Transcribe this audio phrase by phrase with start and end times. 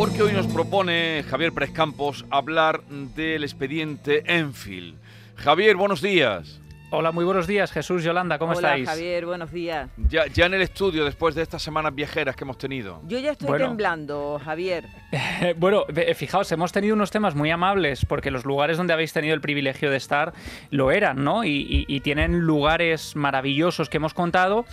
[0.00, 4.96] porque hoy nos propone Javier Pérez Campos hablar del expediente Enfield.
[5.36, 6.58] Javier, buenos días.
[6.90, 8.88] Hola, muy buenos días, Jesús Yolanda, ¿cómo estáis?
[8.88, 9.90] Hola, Javier, buenos días.
[10.08, 13.02] Ya, ya en el estudio, después de estas semanas viajeras que hemos tenido.
[13.08, 14.86] Yo ya estoy temblando, Javier.
[15.58, 15.84] bueno,
[16.14, 19.90] fijaos, hemos tenido unos temas muy amables, porque los lugares donde habéis tenido el privilegio
[19.90, 20.32] de estar
[20.70, 21.44] lo eran, ¿no?
[21.44, 24.64] y tienen lugares maravillosos que hemos contado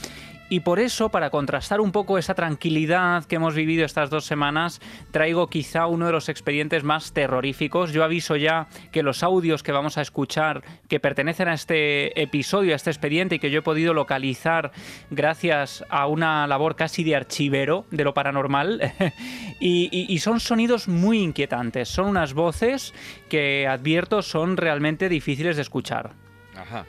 [0.50, 4.80] y por eso, para contrastar un poco esa tranquilidad que hemos vivido estas dos semanas,
[5.12, 7.92] traigo quizá uno de los expedientes más terroríficos.
[7.92, 12.74] Yo aviso ya que los audios que vamos a escuchar, que pertenecen a este episodio,
[12.74, 14.72] a este expediente y que yo he podido localizar
[15.10, 18.94] gracias a una labor casi de archivero de lo paranormal,
[19.60, 21.90] y, son sonidos muy inquietantes.
[21.90, 22.94] Son unas voces
[23.30, 26.14] que advierto son realmente difíciles de escuchar.
[26.56, 26.86] Ajá.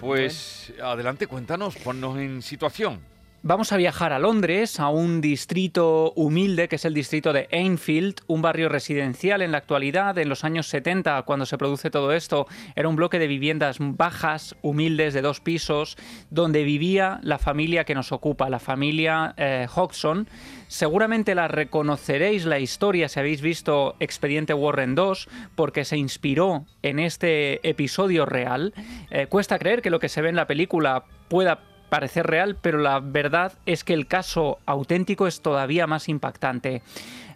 [0.00, 3.00] Pues adelante, cuéntanos, ponnos en situación.
[3.44, 8.16] Vamos a viajar a Londres, a un distrito humilde que es el distrito de Enfield,
[8.26, 10.18] un barrio residencial en la actualidad.
[10.18, 14.56] En los años 70, cuando se produce todo esto, era un bloque de viviendas bajas,
[14.60, 15.96] humildes, de dos pisos,
[16.30, 20.28] donde vivía la familia que nos ocupa, la familia eh, Hodgson.
[20.66, 26.98] Seguramente la reconoceréis la historia si habéis visto Expediente Warren 2, porque se inspiró en
[26.98, 28.74] este episodio real.
[29.10, 32.78] Eh, cuesta creer que lo que se ve en la película pueda parecer real, pero
[32.78, 36.82] la verdad es que el caso auténtico es todavía más impactante.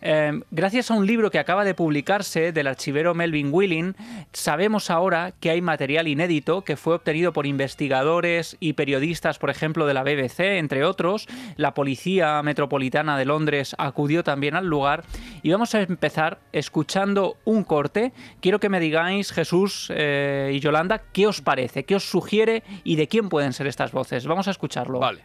[0.03, 3.95] Em, gracias a un libro que acaba de publicarse del archivero Melvin Willing,
[4.33, 9.86] sabemos ahora que hay material inédito que fue obtenido por investigadores y periodistas, por ejemplo,
[9.86, 11.28] de la BBC, entre otros.
[11.56, 15.05] La Policía Metropolitana de Londres acudió también al lugar
[15.42, 18.12] y vamos a empezar escuchando un corte.
[18.41, 22.97] Quiero que me digáis, Jesús eh, y Yolanda, qué os parece, qué os sugiere y
[22.97, 24.27] de quién pueden ser estas voces.
[24.27, 24.98] Vamos a escucharlo.
[24.98, 25.25] Vale.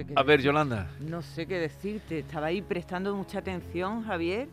[0.00, 0.90] sé qué a ver, Yolanda.
[1.00, 2.20] No sé qué decirte.
[2.20, 4.48] Estaba ahí prestando mucha atención, Javier,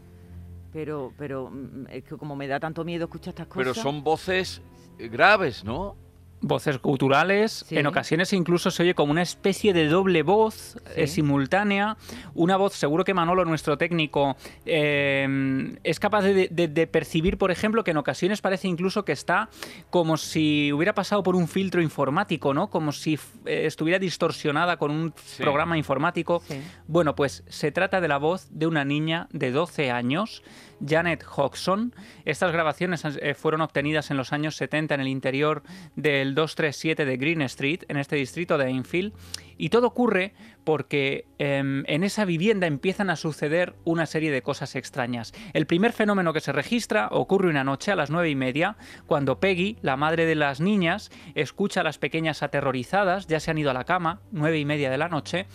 [0.73, 3.59] pero, pero mm, es que como me da tanto miedo escuchar estas cosas.
[3.59, 4.61] Pero son voces
[4.97, 5.95] graves, ¿no?
[6.41, 11.97] Voces culturales, en ocasiones incluso se oye como una especie de doble voz eh, simultánea,
[12.35, 17.91] una voz, seguro que Manolo, nuestro técnico, eh, es capaz de, percibir, por ejemplo, que
[17.91, 19.49] en ocasiones parece incluso que está
[19.89, 22.69] como si hubiera pasado por un filtro informático, ¿no?
[22.69, 26.41] Como si eh, estuviera distorsionada con un programa informático.
[26.87, 30.43] Bueno, pues se trata de la voz de una niña de 12 años
[30.85, 31.93] Janet Hodgson.
[32.25, 35.63] Estas grabaciones eh, fueron obtenidas en los años 70 en el interior
[35.95, 39.13] del 237 de Green Street, en este distrito de Enfield,
[39.57, 40.33] y todo ocurre
[40.67, 45.33] porque em, en esa vivienda empiezan a suceder una serie de cosas extrañas.
[45.53, 48.75] El primer fenómeno que se registra ocurre una noche a las nueve y media,
[49.05, 53.59] cuando Peggy, la madre de las niñas, escucha a las pequeñas aterrorizadas, ya se han
[53.59, 55.45] ido a la cama, nueve y media de la noche,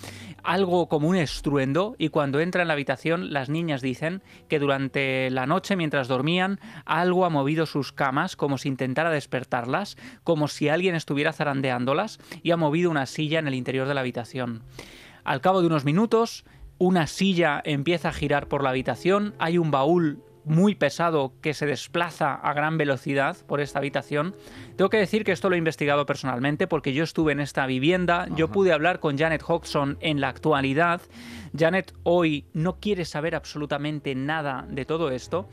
[0.42, 5.28] algo como un estruendo, y cuando entra en la habitación las niñas dicen que durante
[5.28, 10.70] la noche, mientras dormían, algo ha movido sus camas como si intentara despertarlas, como si
[10.70, 14.62] alguien estuviera zarandeándolas, y ha movido una silla en el interior de la habitación.
[15.24, 16.44] Al cabo de unos minutos,
[16.78, 21.66] una silla empieza a girar por la habitación, hay un baúl muy pesado que se
[21.66, 24.34] desplaza a gran velocidad por esta habitación.
[24.76, 28.26] Tengo que decir que esto lo he investigado personalmente porque yo estuve en esta vivienda,
[28.34, 31.00] yo pude hablar con Janet Hodgson en la actualidad.
[31.56, 35.48] Janet hoy no quiere saber absolutamente nada de todo esto.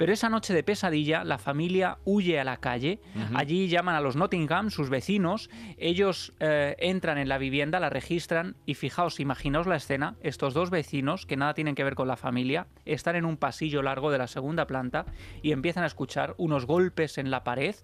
[0.00, 3.00] Pero esa noche de pesadilla, la familia huye a la calle.
[3.34, 5.50] Allí llaman a los Nottingham, sus vecinos.
[5.76, 10.16] Ellos eh, entran en la vivienda, la registran y fijaos, imaginaos la escena.
[10.22, 13.82] Estos dos vecinos, que nada tienen que ver con la familia, están en un pasillo
[13.82, 15.04] largo de la segunda planta
[15.42, 17.74] y empiezan a escuchar unos golpes en la pared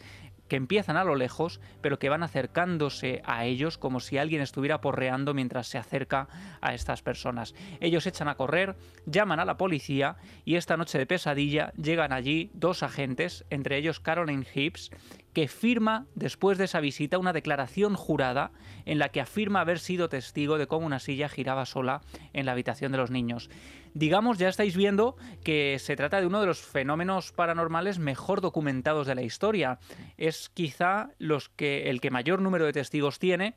[0.48, 4.80] que empiezan a lo lejos, pero que van acercándose a ellos como si alguien estuviera
[4.80, 6.28] porreando mientras se acerca
[6.60, 7.54] a estas personas.
[7.80, 8.76] Ellos echan a correr,
[9.06, 14.00] llaman a la policía y esta noche de pesadilla llegan allí dos agentes, entre ellos
[14.00, 14.90] Caroline Hibbs,
[15.36, 18.52] que firma después de esa visita una declaración jurada
[18.86, 22.00] en la que afirma haber sido testigo de cómo una silla giraba sola
[22.32, 23.50] en la habitación de los niños.
[23.92, 29.06] Digamos, ya estáis viendo que se trata de uno de los fenómenos paranormales mejor documentados
[29.06, 29.78] de la historia.
[30.16, 33.56] Es quizá los que, el que mayor número de testigos tiene,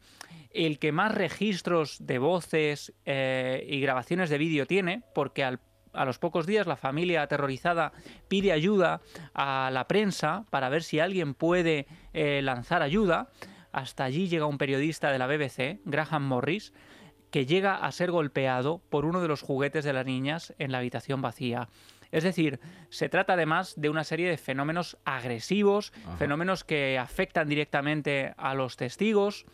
[0.50, 5.62] el que más registros de voces eh, y grabaciones de vídeo tiene, porque al
[5.94, 7.92] a los pocos días la familia aterrorizada
[8.28, 9.02] pide ayuda
[9.34, 13.30] a la prensa para ver si alguien puede eh, lanzar ayuda.
[13.72, 16.74] Hasta allí llega un periodista de la BBC, Graham Morris,
[17.32, 20.80] que llega a ser golpeado por uno de los juguetes de las niñas en la
[20.80, 21.70] habitación vacía.
[22.12, 22.60] Es decir,
[22.90, 28.78] se trata además de una serie de fenómenos agresivos, fenómenos que afectan directamente a los
[28.78, 29.46] testigos,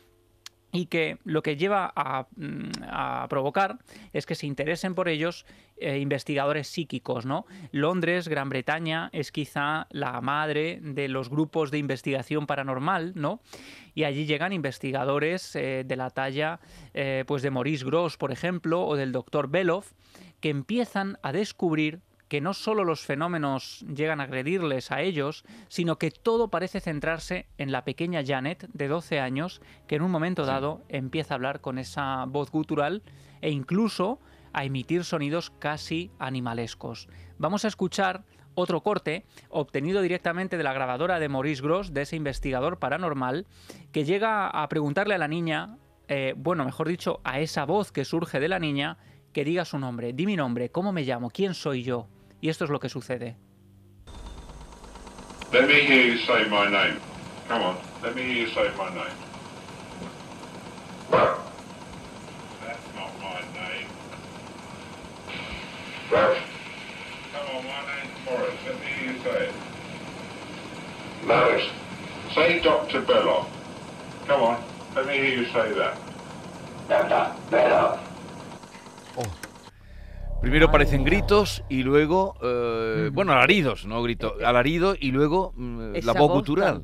[0.75, 3.79] y que lo que lleva a, mm, provocar
[4.13, 5.45] es que se interesen por ellos
[5.77, 7.45] eh, investigadores psíquicos, ¿no?
[7.71, 13.41] Londres, Gran Bretaña, es quizá la madre de los grupos de investigación paranormal, ¿no?
[13.93, 16.59] Y allí llegan investigadores eh, de la talla
[16.93, 19.91] eh, pues de Maurice Gross, por ejemplo, o del doctor Beloff,
[20.39, 22.01] que empiezan a descubrir
[22.35, 27.47] que no solo los fenómenos llegan a agredirles a ellos, sino que todo parece centrarse
[27.57, 31.61] en la pequeña Janet de 12 años, que en un momento dado empieza a hablar
[31.61, 33.03] con esa voz gutural
[33.39, 34.19] e incluso
[34.51, 37.07] a emitir sonidos casi animalescos.
[37.37, 42.17] Vamos a escuchar otro corte obtenido directamente de la grabadora de Maurice Gross, de ese
[42.17, 43.47] investigador paranormal,
[43.93, 45.77] que llega a preguntarle a la niña,
[46.09, 48.97] eh, bueno, mejor dicho, a esa voz que surge de la niña,
[49.31, 52.09] que diga su nombre, di mi nombre, cómo me llamo, quién soy yo.
[52.45, 53.35] Y esto es lo que sucede.
[55.51, 56.99] Let me hear you say my name.
[57.47, 59.17] Come on, let me hear you say my name.
[62.61, 63.87] That's not my name.
[66.11, 68.53] Come on, my name's Morris.
[68.67, 69.53] Let me hear you say it.
[71.25, 71.67] Morris.
[72.35, 73.01] Say Dr.
[73.01, 73.47] Belloc.
[74.27, 74.63] Come on,
[74.95, 75.97] let me hear you say that.
[76.89, 77.35] Dr.
[77.49, 77.99] Belloc.
[79.17, 79.44] Oh.
[80.45, 85.95] Primero parecen gritos y luego, eh, bueno, alaridos, no grito, eh, alarido y luego mm,
[86.03, 86.83] la voz cultural.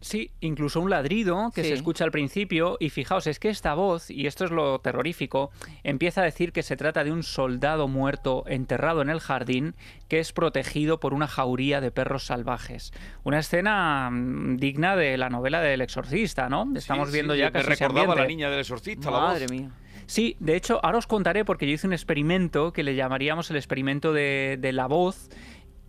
[0.00, 4.10] Sí, incluso un ladrido que se escucha al principio y fijaos, es que esta voz,
[4.10, 5.50] y esto es lo terrorífico,
[5.84, 9.74] empieza a decir que se trata de un soldado muerto enterrado en el jardín
[10.08, 12.94] que es protegido por una jauría de perros salvajes.
[13.24, 16.66] Una escena mm, digna de la novela del exorcista, ¿no?
[16.74, 19.70] Estamos viendo ya que recordaba la niña del exorcista, Madre mía.
[20.06, 23.56] Sí, de hecho, ahora os contaré porque yo hice un experimento que le llamaríamos el
[23.56, 25.28] experimento de, de la voz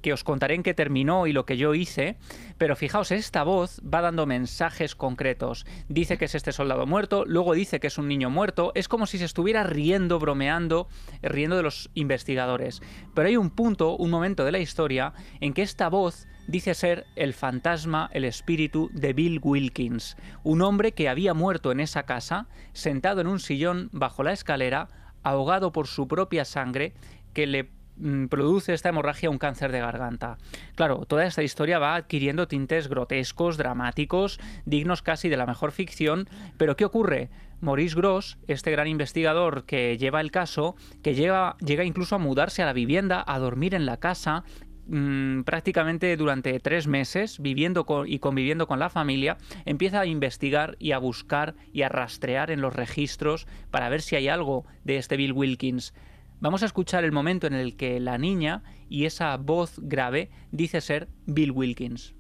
[0.04, 2.18] que os contaré en qué terminó y lo que yo hice,
[2.60, 5.65] pero fijaos, esta voz va dando mensajes concretos.
[5.88, 9.07] Dice que es este soldado muerto, luego dice que es un niño muerto, es como
[9.07, 10.89] si se estuviera riendo, bromeando,
[11.24, 12.81] riendo de los investigadores.
[13.16, 17.06] Pero hay un punto, un momento de la historia, en que esta voz dice ser
[17.16, 22.48] el fantasma, el espíritu de Bill Wilkins, un hombre que había muerto en esa casa,
[22.74, 24.88] sentado en un sillón bajo la escalera,
[25.24, 26.94] ahogado por su propia sangre,
[27.34, 30.38] que le mm, produce esta hemorragia un cáncer de garganta.
[30.75, 36.28] Claro, toda esta historia va adquiriendo tintes grotescos, dramáticos, dignos casi de la mejor ficción,
[36.57, 37.30] pero ¿qué ocurre?
[37.62, 42.66] Maurice Gross, este gran investigador que lleva el caso, que llega incluso a mudarse a
[42.66, 44.44] la vivienda, a dormir en la casa,
[44.85, 50.91] Mm, prácticamente durante tres meses, viviendo y conviviendo con la familia, empieza a investigar y
[50.91, 55.15] a buscar y a rastrear en los registros para ver si hay algo de este
[55.15, 55.94] Bill Wilkins.
[56.41, 60.81] Vamos a escuchar el momento en el que la niña y esa voz grave dice
[60.81, 62.13] ser Bill Wilkins.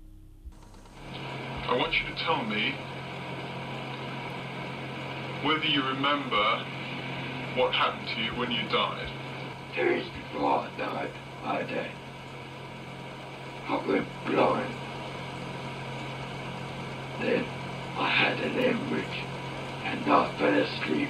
[1.69, 2.73] I want you to tell me
[5.43, 6.65] whether you remember
[7.57, 9.09] what happened to you when you died.
[9.75, 11.11] Days before I died,
[11.43, 12.02] I died.
[13.69, 14.73] Went blind.
[17.19, 17.45] Then
[17.97, 19.19] I had an hemorrhage
[19.85, 21.09] and I fell asleep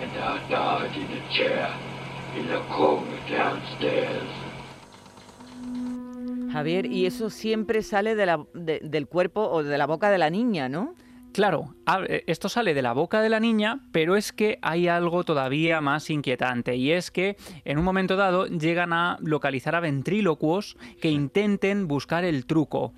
[0.00, 1.74] and I died in a chair
[2.36, 4.28] in the corner downstairs.
[6.52, 10.18] Javier, y eso siempre sale de la, de, del cuerpo o de la boca de
[10.18, 10.94] la niña, ¿no?
[11.36, 11.74] Claro,
[12.08, 15.82] eh, esto sale de la boca de la niña, pero es que hay algo todavía
[15.82, 21.10] más inquietante y es que en un momento dado llegan a localizar a ventrílocuos que
[21.10, 22.94] intenten buscar el truco.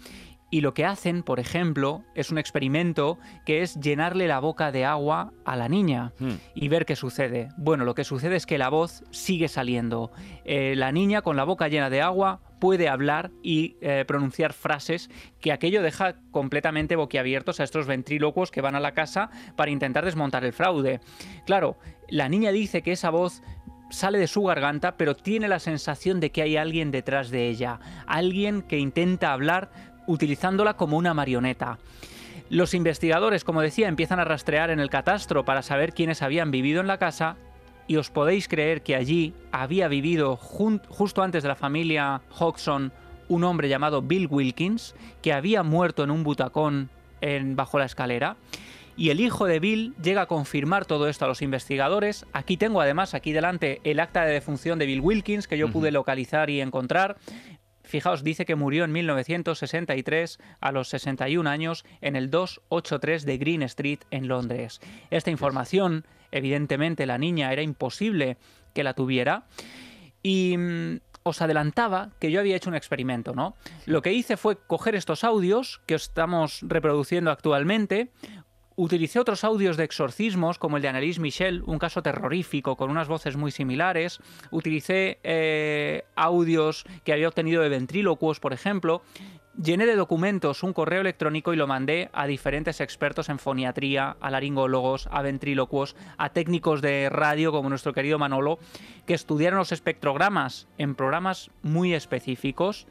[0.52, 4.84] Y lo que hacen, por ejemplo, es un experimento que es llenarle la boca de
[4.84, 6.34] agua a la niña hmm.
[6.54, 7.48] y ver qué sucede.
[7.56, 10.12] Bueno, lo que sucede es que la voz sigue saliendo.
[10.44, 15.10] Eh, la niña con la boca llena de agua puede hablar y eh, pronunciar frases
[15.40, 20.04] que aquello deja completamente boquiabiertos a estos ventrílocuos que van a la casa para intentar
[20.04, 21.00] desmontar el fraude.
[21.46, 23.42] Claro, la niña dice que esa voz
[23.90, 27.80] sale de su garganta, pero tiene la sensación de que hay alguien detrás de ella,
[28.06, 29.70] alguien que intenta hablar
[30.06, 31.78] utilizándola como una marioneta.
[32.50, 36.80] Los investigadores, como decía, empiezan a rastrear en el catastro para saber quiénes habían vivido
[36.80, 37.36] en la casa
[37.88, 42.92] y os podéis creer que allí había vivido justo antes de la familia Hodgson
[43.28, 46.90] un hombre llamado Bill Wilkins que había muerto en un butacón
[47.20, 48.36] en, bajo la escalera.
[48.96, 52.26] Y el hijo de Bill llega a confirmar todo esto a los investigadores.
[52.32, 55.92] Aquí tengo además, aquí delante, el acta de defunción de Bill Wilkins que yo pude
[55.92, 57.16] localizar y encontrar.
[57.84, 63.62] Fijaos, dice que murió en 1963 a los 61 años en el 283 de Green
[63.62, 64.80] Street en Londres.
[65.10, 68.36] Esta información, evidentemente, la niña era imposible
[68.74, 69.46] que la tuviera.
[70.22, 73.56] Y mm, os adelantaba que yo había hecho un experimento, ¿no?
[73.86, 78.10] Lo que hice fue coger estos audios que estamos reproduciendo actualmente,
[78.80, 83.08] Utilicé otros audios de exorcismos, como el de Annelise Michel, un caso terrorífico con unas
[83.08, 84.20] voces muy similares.
[84.52, 89.02] Utilicé eh, audios que había obtenido de ventrílocuos, por ejemplo.
[89.60, 94.30] Llené de documentos un correo electrónico y lo mandé a diferentes expertos en foniatría, a
[94.30, 98.60] laringólogos, a ventrílocuos, a técnicos de radio como nuestro querido Manolo,
[99.06, 102.86] que estudiaron los espectrogramas en programas muy específicos.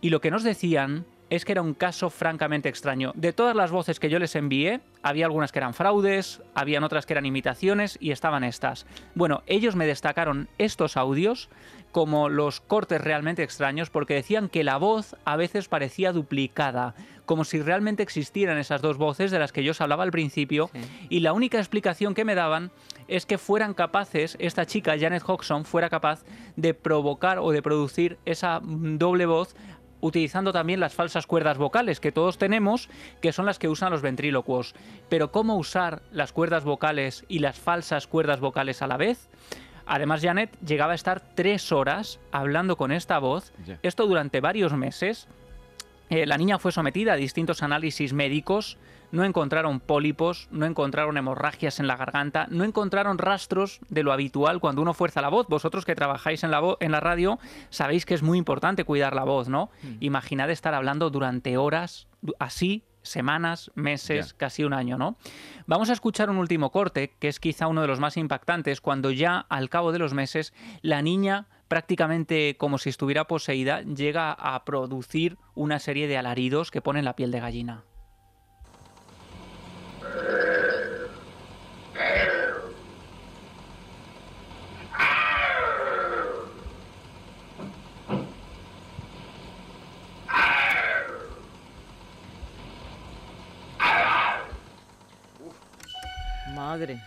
[0.00, 3.12] Y lo que nos decían es que era un caso francamente extraño.
[3.14, 7.06] De todas las voces que yo les envié, había algunas que eran fraudes, habían otras
[7.06, 8.84] que eran imitaciones y estaban estas.
[9.14, 11.48] Bueno, ellos me destacaron estos audios
[11.92, 16.94] como los cortes realmente extraños porque decían que la voz a veces parecía duplicada,
[17.26, 20.70] como si realmente existieran esas dos voces de las que yo os hablaba al principio
[21.08, 22.70] y la única explicación que me daban
[23.08, 26.24] es que fueran capaces, esta chica Janet Hodgson fuera capaz
[26.56, 29.56] de provocar o de producir esa doble voz
[30.00, 32.88] utilizando también las falsas cuerdas vocales que todos tenemos,
[33.20, 34.74] que son las que usan los ventrílocuos.
[35.08, 39.28] Pero ¿cómo usar las cuerdas vocales y las falsas cuerdas vocales a la vez?
[39.86, 43.52] Además, Janet llegaba a estar tres horas hablando con esta voz,
[43.82, 45.26] esto durante varios meses.
[46.10, 48.78] Eh, la niña fue sometida a distintos análisis médicos,
[49.12, 54.60] no encontraron pólipos, no encontraron hemorragias en la garganta, no encontraron rastros de lo habitual
[54.60, 55.46] cuando uno fuerza la voz.
[55.48, 57.38] Vosotros que trabajáis en la, en la radio
[57.70, 59.70] sabéis que es muy importante cuidar la voz, ¿no?
[59.82, 59.96] Hmm.
[60.00, 62.06] Imaginad estar hablando durante horas
[62.38, 65.16] así semanas, meses, casi un año, ¿no?
[65.66, 69.10] Vamos a escuchar un último corte, que es quizá uno de los más impactantes, cuando
[69.10, 70.52] ya al cabo de los meses
[70.82, 76.82] la niña prácticamente como si estuviera poseída, llega a producir una serie de alaridos que
[76.82, 77.84] ponen la piel de gallina.
[96.54, 97.00] Madre.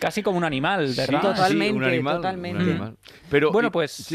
[0.00, 1.20] Casi como un animal, ¿verdad?
[1.20, 2.96] totalmente, totalmente.
[3.28, 4.10] Pero, bueno, pues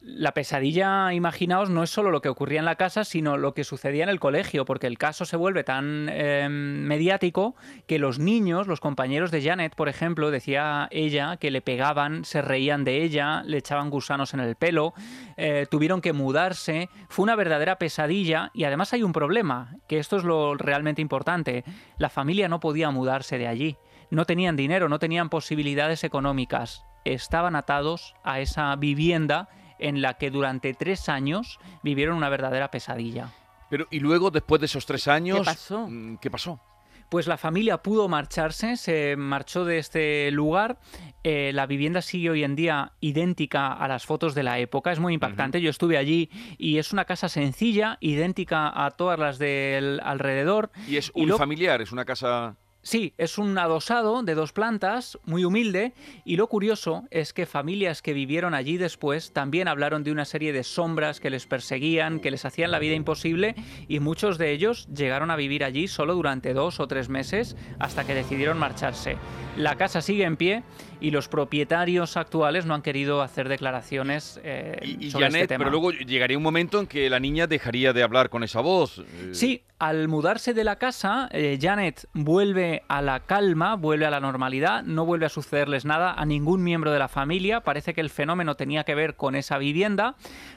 [0.00, 3.62] La, pesadilla, imaginaos, no es solo lo que ocurría en la casa, sino lo que
[3.62, 7.54] sucedía en el colegio, porque el caso se vuelve tan em, mediático
[7.86, 12.42] que los niños, los compañeros de Janet, por ejemplo, decía ella que le pegaban, se
[12.42, 14.94] reían de ella, le echaban gusanos en el pelo,
[15.36, 20.16] eh, tuvieron que mudarse, fue una verdadera pesadilla y además hay un problema, que esto
[20.16, 21.64] es lo realmente importante,
[21.98, 23.78] la familia no podía mudarse de allí
[24.10, 29.48] no tenían dinero, no tenían posibilidades económicas, estaban atados a esa vivienda
[29.78, 33.32] en la que durante tres años vivieron una verdadera pesadilla.
[33.70, 35.86] Pero, y luego, después de esos tres años, ¿qué pasó?
[35.88, 36.60] Mm, ¿Qué pasó?
[37.08, 40.78] Pues la familia pudo marcharse, se marchó de este lugar.
[41.24, 45.00] Eh, la vivienda sigue hoy en día idéntica a las fotos de la época, es
[45.00, 45.60] muy impactante.
[45.60, 50.70] Yo estuve allí y es una casa sencilla, idéntica a todas las del alrededor.
[50.86, 55.44] Y es un familiar, es una casa Sí, es un adosado de dos plantas, muy
[55.44, 55.92] humilde,
[56.24, 60.52] y lo curioso es que familias que vivieron allí después también hablaron de una serie
[60.52, 63.54] de sombras que les perseguían, que les hacían la vida imposible,
[63.86, 68.04] y muchos de ellos llegaron a vivir allí solo durante dos o tres meses hasta
[68.04, 69.18] que decidieron marcharse.
[69.56, 70.62] La casa sigue en pie
[71.00, 75.64] y los propietarios actuales no han querido hacer declaraciones eh, sobre este tema.
[75.64, 78.98] Pero luego llegaría un momento en que la niña dejaría de hablar con esa voz.
[78.98, 79.30] Eh.
[79.32, 84.20] Sí, al mudarse de la casa, eh, Janet vuelve a la calma, vuelve a la
[84.20, 87.60] normalidad, no vuelve a sucederles nada a ningún miembro de la familia.
[87.60, 90.14] Parece que el fenómeno tenía que ver con esa vivienda.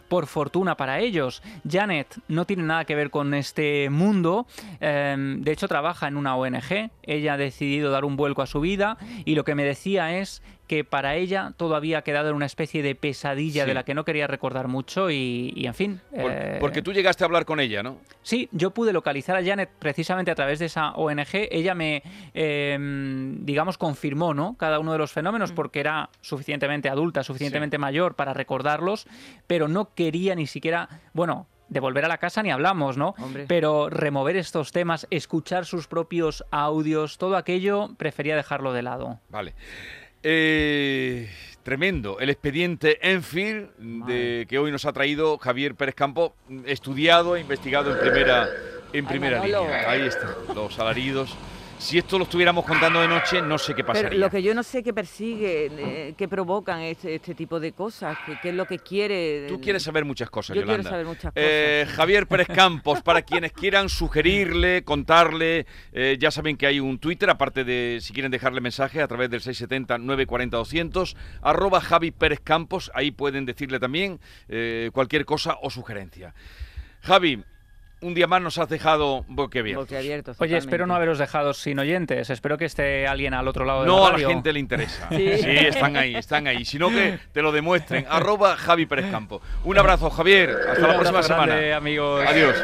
[0.08, 4.46] Por fortuna para ellos, Janet no tiene nada que ver con este mundo.
[4.80, 6.92] Em, de hecho, trabaja en una ONG.
[7.04, 10.42] Ella ha decidido dar un vuelco a su vida y lo que me decía es
[10.68, 14.06] que para ella todo había quedado en una especie de pesadilla de la que no
[14.06, 16.02] quería recordar mucho y, en fin.
[16.14, 17.98] Eh, porque tú llegaste a hablar con ella, ¿no?
[18.22, 21.50] Sí, yo pude localizar a Janet precisamente a través de esa ONG.
[21.52, 22.02] Ella me,
[22.34, 24.56] em, digamos, confirmó, ¿no?
[24.58, 25.56] Cada uno de los fenómenos mm.
[25.56, 29.08] porque era suficientemente adulta, suficientemente mayor para recordarlos,
[29.48, 33.16] pero no quería ni siquiera, bueno, de volver a la casa ni hablamos, ¿no?
[33.18, 33.46] Hombre.
[33.48, 39.20] Pero remover estos temas, escuchar sus propios audios, todo aquello, prefería dejarlo de lado.
[39.30, 39.56] Vale.
[40.24, 41.30] Eh,
[41.64, 42.20] tremendo.
[42.20, 43.70] El expediente Enfield
[44.08, 48.50] de, que hoy nos ha traído Javier Pérez Campo, estudiado e investigado en primera,
[48.94, 49.90] en primera línea.
[49.90, 51.36] Ahí están los alaridos.
[51.84, 54.10] Si esto lo estuviéramos contando de noche, no sé qué pasaría.
[54.10, 57.74] Pero lo que yo no sé qué persigue, eh, qué provocan este, este tipo de
[57.74, 59.48] cosas, qué, es lo que quiere.
[59.50, 60.90] Tú quieres saber muchas cosas, Yo quiero Yolanda.
[60.90, 66.68] saber muchas Eh, Javier Pérez Campos, para quienes quieran sugerirle, contarle, eh, ya saben que
[66.68, 72.12] hay un Twitter, aparte de si quieren dejarle mensaje a través del 670-940-200, arroba Javi
[72.12, 76.34] Pérez Campos, ahí pueden decirle también eh, cualquier cosa o sugerencia.
[77.02, 77.44] Javi,
[78.04, 79.86] un día más nos has dejado boquiabiertos.
[79.86, 82.30] Boquiabiertos, Oye, espero no haberos dejado sin oyentes.
[82.30, 84.28] Espero que esté alguien al otro lado de No, la a la radio.
[84.30, 85.08] gente le interesa.
[85.12, 85.38] Sí.
[85.38, 85.50] Sí.
[85.50, 86.66] están ahí, están ahí.
[86.66, 88.06] Sino que te lo demuestren.
[88.10, 89.42] Arroba Javi Pérez Campos.
[89.64, 90.52] Un abrazo, Javier.
[90.70, 91.46] Hasta Un la próxima semana.
[91.56, 92.26] grande, amigos.
[92.28, 92.56] Adiós.